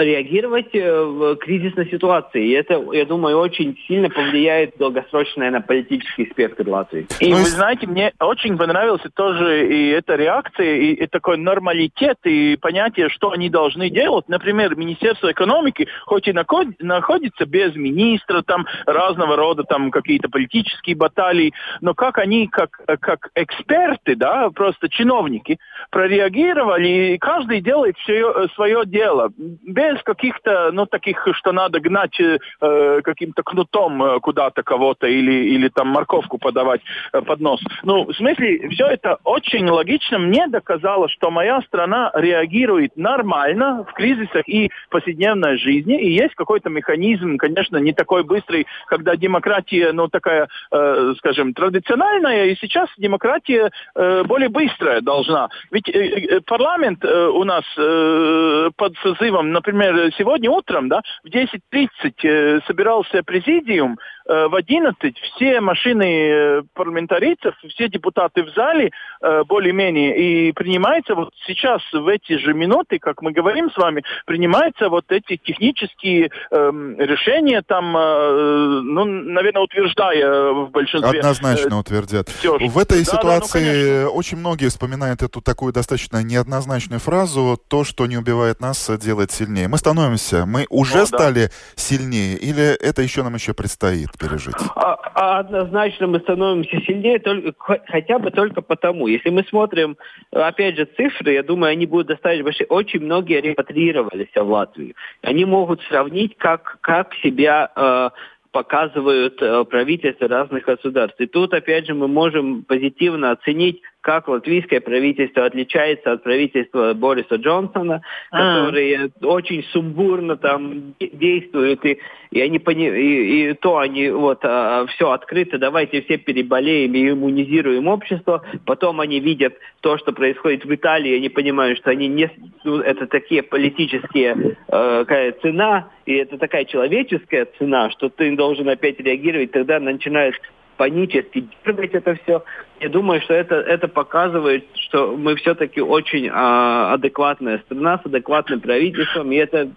[0.00, 2.46] реагировать в кризисной ситуации.
[2.46, 7.06] И это, я думаю, очень сильно повлияет долгосрочно на политический спектр Латвии.
[7.20, 12.56] И вы знаете, мне очень понравился тоже и эта реакция, и, и такой нормалитет, и
[12.56, 14.28] понятие, что они должны делать.
[14.28, 21.52] Например, Министерство экономики, хоть и находится без министра, там разного рода там какие-то политические баталии,
[21.80, 25.58] но как они, как как эксперты, да, просто чиновники,
[25.90, 33.00] прореагировали, и каждый делает все, свое дело, без каких-то, ну, таких, что надо гнать э,
[33.02, 36.80] каким-то кнутом э, куда-то кого-то или, или там морковку подавать
[37.12, 37.60] э, под нос.
[37.82, 40.18] Ну, в смысле, все это очень логично.
[40.18, 46.70] Мне доказало, что моя страна реагирует нормально в кризисах и повседневной жизни, и есть какой-то
[46.70, 53.70] механизм, конечно, не такой быстрый, когда демократия, ну, такая, э, скажем, традиционная, и сейчас демократия
[53.94, 55.48] э, более быстрая должна.
[55.70, 61.28] Ведь э, э, парламент э, у нас э, под созывом, например, сегодня утром, да, в
[61.28, 61.88] 10.30
[62.22, 70.48] э, собирался президиум, в 11 все машины э, парламентарийцев, все депутаты в зале э, более-менее,
[70.48, 75.04] и принимается вот сейчас, в эти же минуты, как мы говорим с вами, принимаются вот
[75.10, 81.20] эти технические эм, решения, там, ну, наверное, утверждая в большинстве.
[81.20, 82.28] Однозначно утвердят.
[82.28, 87.60] Все, в этой да, ситуации да, ну, очень многие вспоминают эту такую достаточно неоднозначную фразу
[87.68, 89.68] «то, что не убивает нас, делает сильнее».
[89.68, 91.50] Мы становимся, мы уже О, стали да.
[91.76, 94.13] сильнее, или это еще нам еще предстоит?
[94.18, 94.54] Пережить?
[94.76, 97.52] А, а однозначно мы становимся сильнее только,
[97.86, 99.06] хотя бы только потому.
[99.06, 99.96] Если мы смотрим,
[100.30, 102.66] опять же, цифры, я думаю, они будут достаточно большие.
[102.66, 104.94] Очень многие репатрировались в Латвию.
[105.22, 108.10] Они могут сравнить, как, как себя э,
[108.50, 111.20] показывают э, правительства разных государств.
[111.20, 117.36] И тут, опять же, мы можем позитивно оценить как латвийское правительство отличается от правительства Бориса
[117.36, 118.66] Джонсона, а.
[118.66, 121.98] которые очень сумбурно там действуют, и,
[122.30, 127.08] и они пони, и, и то они вот а, все открыто, давайте все переболеем и
[127.08, 132.06] иммунизируем общество, потом они видят то, что происходит в Италии, и они понимают, что они
[132.06, 132.30] не
[132.62, 139.00] ну, это такие политические э, цена, и это такая человеческая цена, что ты должен опять
[139.00, 140.34] реагировать, тогда начинают
[140.76, 142.44] панически дергать это все.
[142.80, 148.60] Я думаю, что это, это показывает, что мы все-таки очень а, адекватная страна с адекватным
[148.60, 149.70] правительством, и это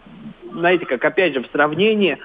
[0.52, 2.18] знаете, как опять же в сравнении,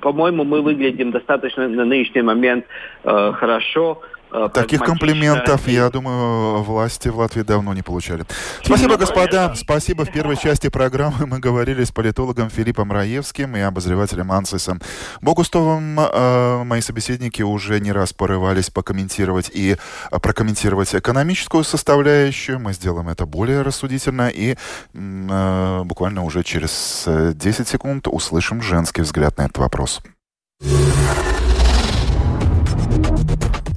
[0.00, 2.66] по-моему, мы выглядим достаточно на нынешний момент
[3.04, 4.02] э, хорошо.
[4.30, 8.24] Э, Таких комплиментов, я думаю, власти в Латвии давно не получали.
[8.62, 9.54] Спасибо, господа.
[9.54, 10.04] Спасибо.
[10.04, 14.80] В первой части программы мы говорили с политологом Филиппом Раевским и обозревателем Ансисом
[15.20, 15.98] Богустовым.
[16.00, 19.76] Э, мои собеседники уже не раз порывались покомментировать и
[20.10, 22.58] э, прокомментировать экономическую составляющую.
[22.58, 24.56] Мы сделаем это более рассудительно и
[24.92, 30.00] буквально уже через 10 секунд услышим женский взгляд на этот вопрос.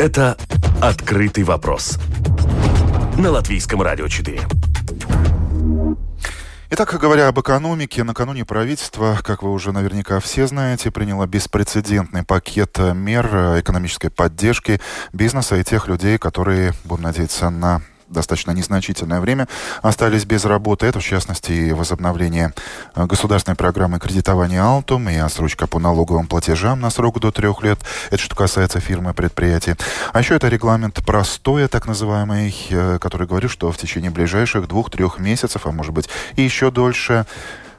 [0.02, 0.36] Это
[0.82, 2.00] «Открытый вопрос»
[3.20, 4.42] на Латвийском радио 4.
[6.72, 12.80] Итак, говоря об экономике, накануне правительство, как вы уже наверняка все знаете, приняло беспрецедентный пакет
[12.80, 13.28] мер
[13.60, 14.82] экономической поддержки
[15.14, 19.48] бизнеса и тех людей, которые, будем надеяться, на достаточно незначительное время
[19.82, 20.86] остались без работы.
[20.86, 22.54] Это, в частности, и возобновление
[22.96, 27.80] э, государственной программы кредитования «Алтум» и отсрочка по налоговым платежам на срок до трех лет.
[28.10, 29.76] Это что касается фирмы предприятий.
[30.14, 35.20] А еще это регламент простой, так называемый, э, который говорит, что в течение ближайших двух-трех
[35.20, 37.26] месяцев, а может быть и еще дольше,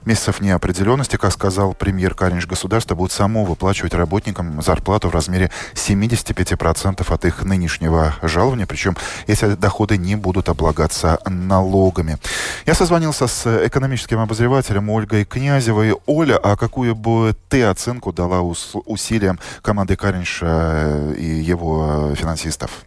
[0.07, 7.13] месяцев неопределенности, как сказал премьер Каринж, государство будет само выплачивать работникам зарплату в размере 75%
[7.13, 12.19] от их нынешнего жалования, причем эти доходы не будут облагаться налогами.
[12.67, 15.95] Я созвонился с экономическим обозревателем Ольгой Князевой.
[16.07, 22.85] Оля, а какую бы ты оценку дала усилиям команды Каринша и его финансистов?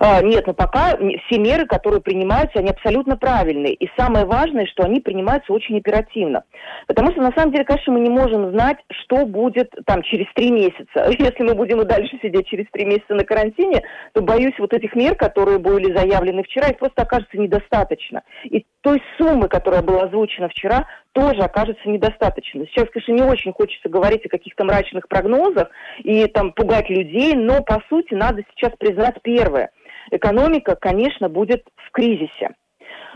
[0.00, 3.74] А, нет, но пока все меры, которые принимаются, они абсолютно правильные.
[3.74, 6.44] И самое важное, что они принимаются очень оперативно.
[6.86, 10.50] Потому что, на самом деле, конечно, мы не можем знать, что будет там через три
[10.50, 10.88] месяца.
[11.18, 14.94] Если мы будем и дальше сидеть через три месяца на карантине, то, боюсь, вот этих
[14.94, 18.22] мер, которые были заявлены вчера, их просто окажется недостаточно.
[18.44, 20.86] И той суммы, которая была озвучена вчера,
[21.18, 22.64] тоже окажется недостаточно.
[22.66, 27.62] Сейчас, конечно, не очень хочется говорить о каких-то мрачных прогнозах и там пугать людей, но,
[27.62, 29.70] по сути, надо сейчас признать первое–
[30.10, 32.50] экономика, конечно, будет в кризисе.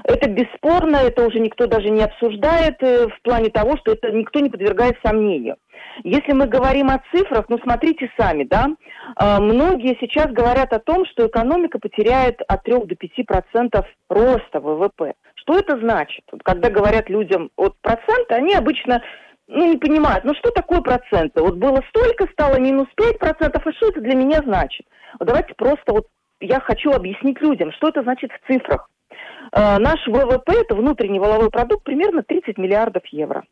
[0.05, 4.41] Это бесспорно, это уже никто даже не обсуждает э, в плане того, что это никто
[4.41, 5.57] не подвергает сомнению.
[6.03, 11.05] Если мы говорим о цифрах, ну смотрите сами, да, э, многие сейчас говорят о том,
[11.07, 15.15] что экономика потеряет от 3 до 5 процентов роста ВВП.
[15.42, 16.24] Что это значит?
[16.44, 19.02] Когда говорят людям от процента, они обычно
[19.48, 21.42] ну, не понимают, ну что такое проценты?
[21.42, 24.87] Вот было столько, стало минус 5 процентов, и что это для меня значит?
[25.18, 26.07] Вот давайте просто вот
[26.40, 28.88] я хочу объяснить людям, что это значит в цифрах.
[29.52, 33.44] Э, наш ВВП, это внутренний воловой продукт, примерно 30 миллиардов евро.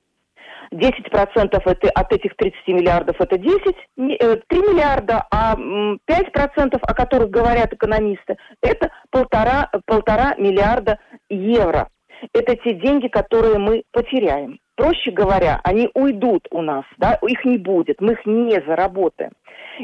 [0.73, 3.63] 10% это, от этих 30 миллиардов это 10,
[3.97, 11.89] 3 э, миллиарда, а 5%, о которых говорят экономисты, это полтора, полтора миллиарда евро.
[12.35, 14.59] Это те деньги, которые мы потеряем.
[14.77, 19.33] Проще говоря, они уйдут у нас, да, их не будет, мы их не заработаем.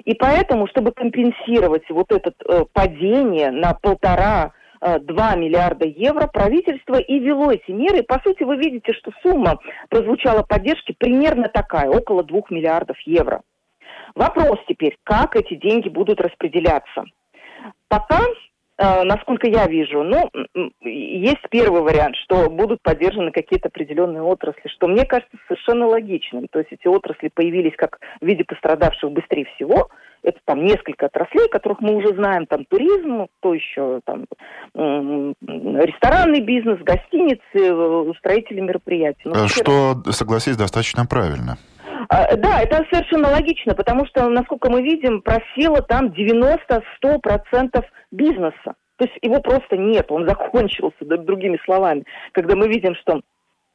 [0.05, 6.97] И поэтому, чтобы компенсировать вот это э, падение на полтора 2 э, миллиарда евро правительство
[6.97, 8.03] и вело эти меры.
[8.03, 9.59] по сути, вы видите, что сумма
[9.89, 13.43] прозвучала поддержки примерно такая, около 2 миллиардов евро.
[14.15, 17.05] Вопрос теперь, как эти деньги будут распределяться.
[17.89, 18.21] Пока
[18.79, 20.31] насколько я вижу, ну,
[20.83, 26.49] есть первый вариант, что будут поддержаны какие-то определенные отрасли, что мне кажется совершенно логичным.
[26.49, 29.89] То есть эти отрасли появились как в виде пострадавших быстрее всего.
[30.23, 34.27] Это там несколько отраслей, которых мы уже знаем, там туризм, то еще там
[34.75, 39.23] ресторанный бизнес, гостиницы, э, строители мероприятий.
[39.25, 41.59] Ну, э, что, согласись, достаточно правильно.
[42.09, 48.75] А, да, это совершенно логично, потому что, насколько мы видим, просело там 90-100% бизнеса.
[48.97, 52.05] То есть его просто нет, он закончился, другими словами.
[52.33, 53.21] Когда мы видим, что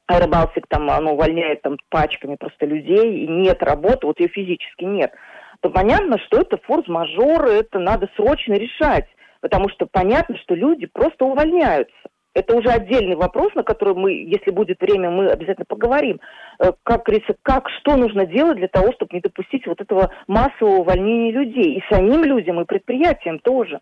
[0.08, 5.14] Аэробалтик там, оно увольняет там пачками просто людей, и нет работы, вот ее физически нет,
[5.62, 9.08] то понятно, что это форс-мажор, это надо срочно решать,
[9.42, 11.94] потому что понятно, что люди просто увольняются.
[12.34, 16.22] Это уже отдельный вопрос, на который мы, если будет время, мы обязательно поговорим.
[16.60, 20.78] Э, как говорится, как, что нужно делать для того, чтобы не допустить вот этого массового
[20.78, 21.76] увольнения людей.
[21.78, 23.82] И самим людям, и предприятиям тоже.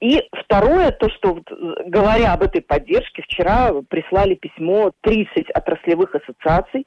[0.00, 1.40] И второе, то, что
[1.86, 6.86] говоря об этой поддержке, вчера прислали письмо 30 отраслевых ассоциаций,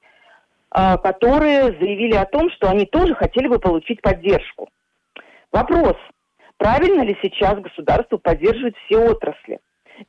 [0.69, 4.69] а, которые заявили о том, что они тоже хотели бы получить поддержку.
[5.51, 5.97] Вопрос,
[6.57, 9.59] правильно ли сейчас государство поддерживает все отрасли?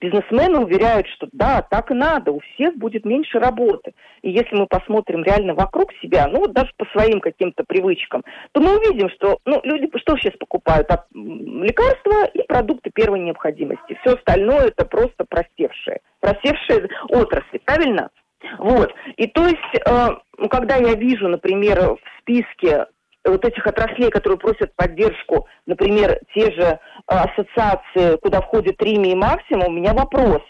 [0.01, 3.93] Бизнесмены уверяют, что да, так и надо, у всех будет меньше работы.
[4.23, 8.61] И если мы посмотрим реально вокруг себя, ну вот даже по своим каким-то привычкам, то
[8.61, 10.91] мы увидим, что ну, люди что сейчас покупают?
[10.91, 13.99] А, лекарства и продукты первой необходимости.
[14.03, 18.11] Все остальное это просто простевшие, простевшие отрасли, правильно?
[18.59, 18.93] Вот.
[19.17, 22.87] И то есть, э, когда я вижу, например, в списке
[23.25, 29.69] вот этих отраслей, которые просят поддержку, например, те же ассоциации, куда входит Рими и Максимум,
[29.69, 30.43] у меня вопрос.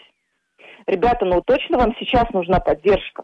[0.87, 3.23] Ребята, ну точно вам сейчас нужна поддержка?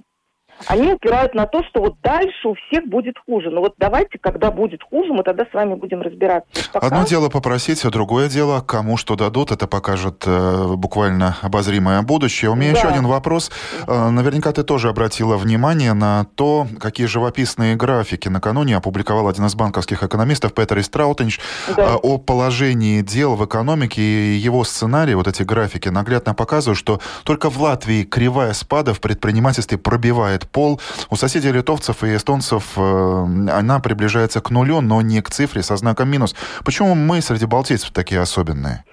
[0.68, 3.49] Они упирают на то, что вот дальше у всех будет хуже.
[3.49, 6.49] Но вот давайте, когда будет хуже, мы тогда с вами будем разбираться.
[6.72, 6.88] Пока...
[6.88, 12.51] Одно дело попросить, а другое дело, кому что дадут, это покажет э, буквально обозримое будущее.
[12.51, 12.80] У меня да.
[12.80, 13.51] еще один вопрос.
[13.88, 19.56] Э, наверняка ты тоже обратила внимание на то, какие живописные графики накануне опубликовал один из
[19.56, 21.39] банковских экономистов Петер Истраутенч
[21.76, 21.84] да.
[21.84, 26.99] э, о положении дел в экономике и его сценарии, вот эти графики, наглядно показывают, что
[27.24, 30.79] только в Латвии кривая спада в предпринимательстве пробивает пол.
[31.09, 35.75] У соседей литовцев и эстонцев э, она приближается к нулю, но не к цифре со
[35.77, 36.35] знаком минус.
[36.63, 38.83] Почему мы среди балтийцев такие особенные?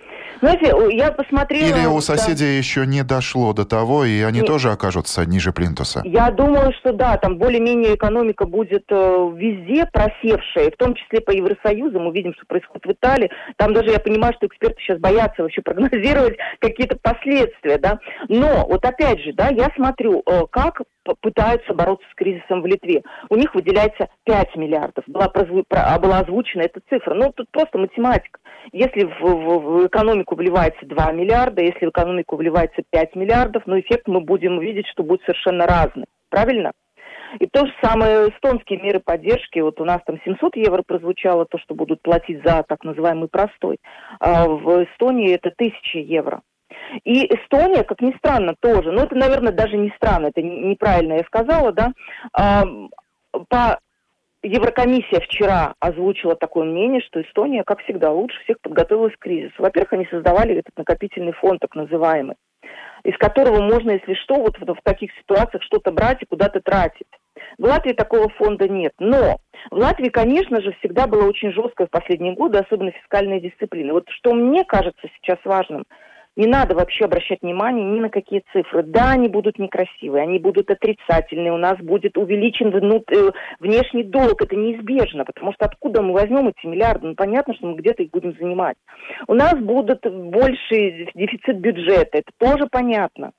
[0.40, 1.66] Знаете, я посмотрела...
[1.66, 2.58] Или у соседей да.
[2.58, 4.46] еще не дошло до того, и они Нет.
[4.46, 6.02] тоже окажутся ниже плинтуса?
[6.04, 11.30] Я думаю, что да, там более-менее экономика будет э, везде просевшая, в том числе по
[11.30, 12.00] Евросоюзу.
[12.00, 13.30] Мы видим, что происходит в Италии.
[13.56, 17.98] Там даже я понимаю, что эксперты сейчас боятся вообще прогнозировать какие-то последствия, да.
[18.28, 20.80] Но вот опять же, да, я смотрю, э, как
[21.20, 23.02] пытаются бороться с кризисом в Литве.
[23.28, 25.04] У них выделяется 5 миллиардов.
[25.06, 25.64] Была, прозву...
[25.68, 27.14] была озвучена эта цифра.
[27.14, 28.40] Ну, тут просто математика.
[28.72, 33.78] Если в, в, в экономику вливается 2 миллиарда, если в экономику вливается 5 миллиардов, но
[33.78, 36.06] эффект мы будем видеть, что будет совершенно разный.
[36.28, 36.72] Правильно?
[37.38, 39.60] И то же самое эстонские меры поддержки.
[39.60, 43.78] Вот у нас там 700 евро прозвучало, то, что будут платить за так называемый простой.
[44.18, 46.40] А в Эстонии это 1000 евро.
[47.04, 51.24] И Эстония, как ни странно, тоже, ну это, наверное, даже не странно, это неправильно я
[51.24, 51.92] сказала, да,
[52.32, 52.64] а,
[53.48, 53.78] по
[54.42, 59.54] Еврокомиссия вчера озвучила такое мнение, что Эстония, как всегда, лучше всех подготовилась к кризису.
[59.58, 62.36] Во-первых, они создавали этот накопительный фонд, так называемый,
[63.04, 67.06] из которого можно, если что, вот в, в таких ситуациях что-то брать и куда-то тратить.
[67.58, 68.92] В Латвии такого фонда нет.
[68.98, 69.36] Но
[69.70, 73.92] в Латвии, конечно же, всегда была очень жесткая в последние годы, особенно фискальная дисциплина.
[73.92, 75.84] Вот что мне кажется сейчас важным–
[76.40, 78.82] не надо вообще обращать внимание ни на какие цифры.
[78.82, 83.04] Да, они будут некрасивые, они будут отрицательные, у нас будет увеличен внут...
[83.12, 87.08] Э, внешний долг, это неизбежно, потому что откуда мы возьмем эти миллиарды?
[87.08, 88.76] Ну, понятно, что мы где-то их будем занимать.
[89.28, 93.32] У нас будет больший дефицит бюджета, это тоже понятно.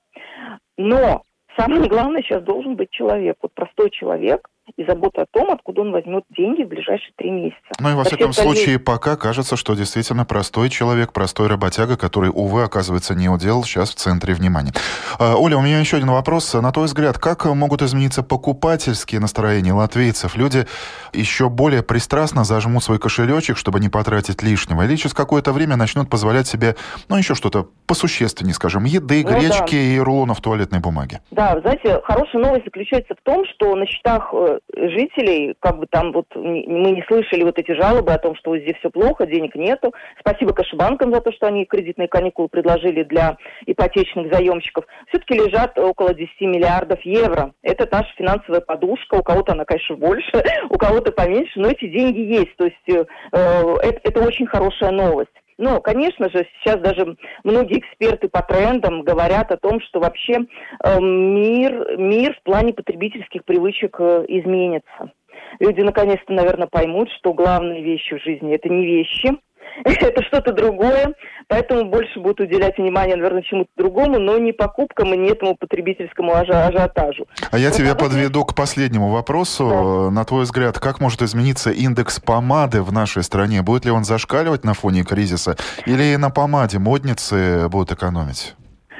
[0.77, 1.23] Но
[1.57, 4.47] самое главное сейчас должен быть человек, вот простой человек,
[4.77, 7.59] и забота о том, откуда он возьмет деньги в ближайшие три месяца.
[7.79, 8.55] Ну и во всяком остальные...
[8.55, 13.91] случае, пока кажется, что действительно простой человек, простой работяга, который, увы, оказывается, не удел, сейчас
[13.91, 14.71] в центре внимания.
[15.19, 16.53] А, Оля, у меня еще один вопрос.
[16.53, 20.35] На твой взгляд, как могут измениться покупательские настроения латвийцев?
[20.35, 20.67] Люди
[21.13, 26.09] еще более пристрастно зажмут свой кошелечек, чтобы не потратить лишнего, или через какое-то время начнут
[26.09, 26.75] позволять себе,
[27.09, 29.81] ну, еще что-то посущественнее, скажем, еды, ну, гречки да.
[29.81, 31.19] и рулонов туалетной бумаги?
[31.31, 36.11] Да, знаете, хорошая новость заключается в том, что на счетах э, жителей, как бы там
[36.11, 39.93] вот мы не слышали вот эти жалобы о том, что здесь все плохо, денег нету.
[40.19, 44.85] Спасибо Кашибанкам за то, что они кредитные каникулы предложили для ипотечных заемщиков.
[45.09, 47.53] Все-таки лежат около 10 миллиардов евро.
[47.61, 49.15] Это наша финансовая подушка.
[49.15, 52.55] У кого-то она, конечно, больше, у кого-то поменьше, но эти деньги есть.
[52.57, 55.31] То есть э, это, это очень хорошая новость.
[55.61, 60.39] Но, конечно же, сейчас даже многие эксперты по трендам говорят о том, что вообще
[60.83, 65.11] э, мир, мир в плане потребительских привычек э, изменится.
[65.59, 69.37] Люди наконец-то, наверное, поймут, что главные вещи в жизни– это не вещи,
[69.83, 71.13] это что-то другое,
[71.47, 76.35] поэтому больше будут уделять внимание, наверное, чему-то другому, но не покупкам и не этому потребительскому
[76.35, 77.27] ажиотажу.
[77.51, 79.69] А я тебя подведу к последнему вопросу.
[79.69, 80.11] Да.
[80.11, 83.61] На твой взгляд, как может измениться индекс помады в нашей стране?
[83.61, 85.57] Будет ли он зашкаливать на фоне кризиса?
[85.85, 88.55] Или на помаде модницы будут экономить?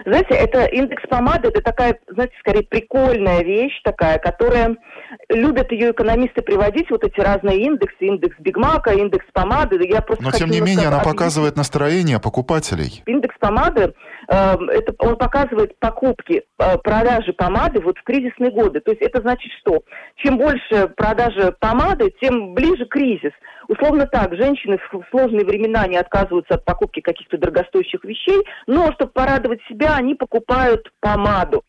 [0.06, 4.78] Знаете, это индекс помады, это такая, знаете, скорее прикольная вещь такая, которая
[5.30, 9.80] любят ее экономисты приводить, вот эти разные индексы, индекс Бигмака, индекс помады.
[9.88, 13.04] Я просто Но тем не менее она показывает настроение покупателей.
[13.06, 13.94] Индекс помады,
[14.28, 18.80] э, это, он показывает покупки, э, продажи помады вот в кризисные годы.
[18.80, 19.82] То есть это значит что?
[20.18, 23.32] Чем больше продажи помады, тем ближе кризис.
[23.72, 29.14] Условно так, женщины в сложные времена не отказываются от покупки каких-то дорогостоящих вещей, но чтобы
[29.14, 31.64] порадовать себя, они покупают помаду.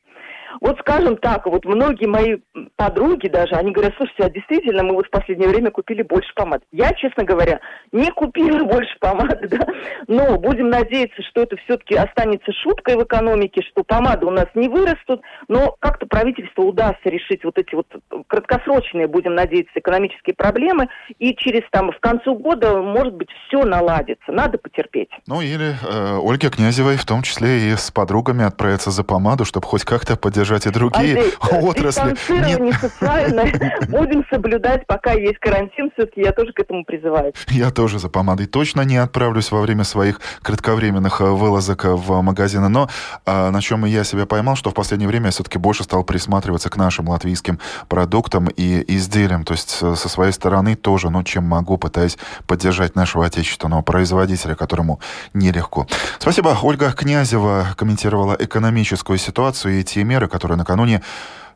[0.61, 2.37] Вот скажем так, вот многие мои
[2.77, 6.63] подруги даже, они говорят, слушайте, а действительно мы вот в последнее время купили больше помад.
[6.71, 7.61] Я, честно говоря,
[7.93, 9.67] не купила больше помады, да,
[10.07, 14.69] но будем надеяться, что это все-таки останется шуткой в экономике, что помады у нас не
[14.69, 17.87] вырастут, но как-то правительству удастся решить вот эти вот
[18.27, 20.89] краткосрочные, будем надеяться, экономические проблемы,
[21.19, 24.31] и через там в концу года, может быть, все наладится.
[24.33, 25.11] Надо потерпеть.
[25.27, 29.67] Ну или э, Ольге Князевой, в том числе и с подругами отправиться за помаду, чтобы
[29.67, 32.11] хоть как-то поддержать поддержать и другие Андрей, э, отрасли.
[32.11, 35.91] Дистанцирование социальное будем соблюдать, пока есть карантин.
[35.97, 37.33] Все-таки я тоже к этому призываю.
[37.49, 42.69] Я тоже за помадой точно не отправлюсь во время своих кратковременных э, вылазок в магазины.
[42.69, 42.89] Но
[43.25, 46.71] а, на чем я себя поймал, что в последнее время я все-таки больше стал присматриваться
[46.71, 49.45] к нашим латвийским продуктам и изделиям.
[49.45, 55.01] То есть со своей стороны тоже, ну, чем могу, пытаясь поддержать нашего отечественного производителя, которому
[55.35, 55.87] нелегко.
[56.19, 56.57] Спасибо.
[56.63, 61.03] Ольга Князева комментировала экономическую ситуацию и те меры, которые накануне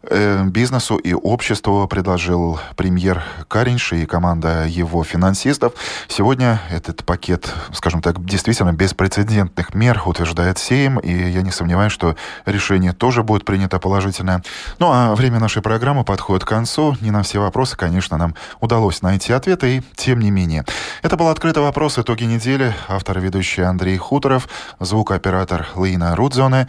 [0.09, 5.73] Э, бизнесу и обществу предложил премьер Каринши и команда его финансистов.
[6.07, 12.15] Сегодня этот пакет, скажем так, действительно беспрецедентных мер утверждает Сейм, и я не сомневаюсь, что
[12.45, 14.43] решение тоже будет принято положительное.
[14.79, 16.97] Ну а время нашей программы подходит к концу.
[17.01, 20.65] Не на все вопросы, конечно, нам удалось найти ответы, и тем не менее.
[21.03, 21.99] Это был «Открытый вопрос.
[21.99, 22.73] Итоги недели».
[22.87, 24.49] Автор ведущий Андрей Хуторов,
[24.79, 26.69] звукооператор Лина Рудзоне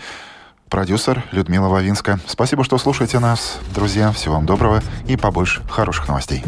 [0.70, 2.20] продюсер Людмила Вавинска.
[2.28, 3.60] Спасибо, что слушаете нас.
[3.74, 6.44] Друзья, всего вам доброго и побольше хороших новостей.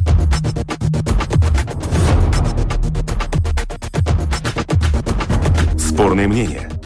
[5.77, 6.69] Спорные мнения.